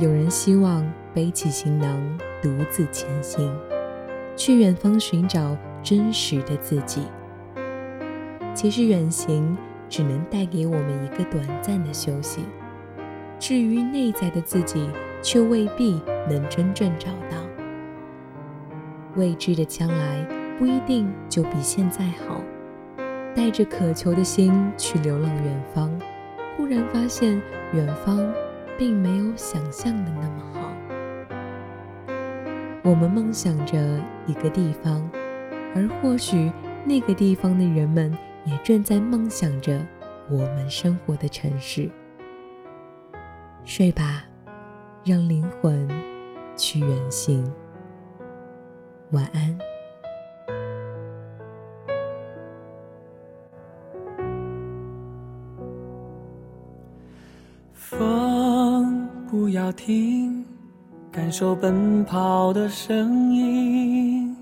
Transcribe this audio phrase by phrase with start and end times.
[0.00, 0.84] 有人希望
[1.14, 3.56] 背起行囊，独自前行，
[4.34, 7.02] 去远方寻找真实的自己。
[8.52, 9.56] 其实远行
[9.88, 12.40] 只能带给我们一个短暂的休息，
[13.38, 14.90] 至于内在的自己，
[15.22, 17.38] 却未必能真正找到。
[19.14, 20.26] 未知的将来
[20.58, 22.40] 不一定就比现在好。
[23.32, 25.88] 带着渴求的心去流浪远方，
[26.56, 27.40] 忽然发现
[27.72, 28.18] 远方
[28.78, 30.60] 并没有想象的那么好。
[32.82, 35.08] 我们梦想着一个地方，
[35.74, 36.52] 而或许
[36.84, 39.80] 那个地方的人们也正在梦想着
[40.28, 41.90] 我们生活的城市。
[43.64, 44.24] 睡吧，
[45.04, 45.88] 让灵魂
[46.56, 47.50] 去远行。
[49.12, 49.58] 晚安。
[57.72, 58.23] 风
[59.36, 60.44] 不要停，
[61.10, 64.36] 感受奔跑的声音，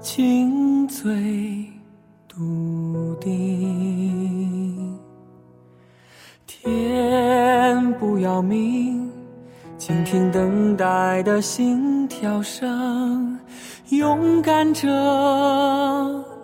[0.00, 1.64] 轻醉
[2.26, 4.98] 笃定。
[6.44, 9.08] 天不要明，
[9.78, 13.38] 倾听等待的心跳声，
[13.90, 14.88] 勇敢者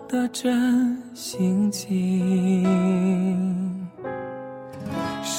[0.07, 3.66] 的真心情。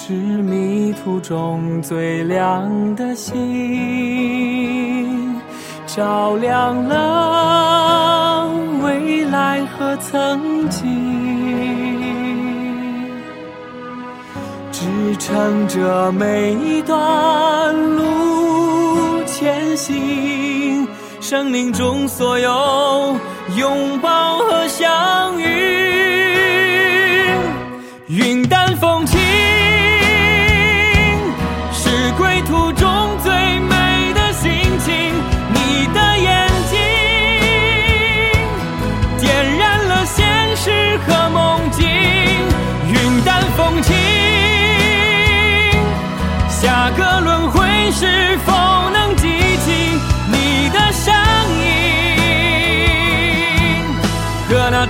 [0.08, 3.36] 是迷途中最亮的星，
[5.86, 8.50] 照亮了
[8.82, 10.88] 未来和曾经，
[14.72, 14.86] 支
[15.18, 20.88] 撑着每一段路前行。
[21.20, 23.14] 生命中所有
[23.58, 25.57] 拥抱和相遇，
[48.00, 48.06] 是
[48.46, 48.52] 否
[48.90, 49.98] 能记起
[50.30, 51.12] 你的声
[51.58, 51.66] 音？
[54.48, 54.86] 和那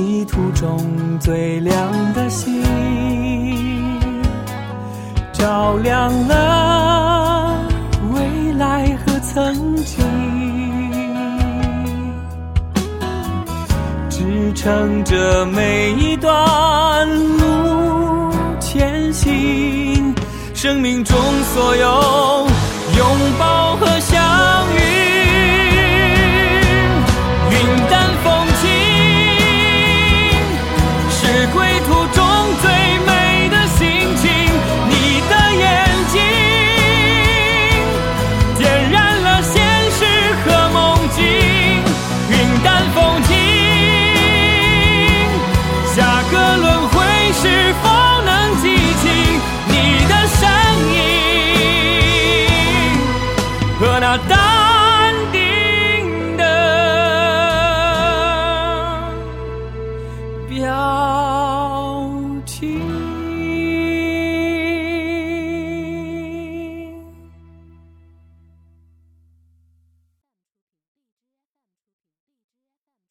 [0.00, 0.78] 迷途中
[1.18, 1.74] 最亮
[2.14, 2.62] 的星。
[5.32, 7.54] 照亮了
[8.12, 10.04] 未来和曾经，
[14.08, 17.06] 支撑着每一段
[17.38, 20.14] 路前行。
[20.54, 21.16] 生命中
[21.54, 22.39] 所有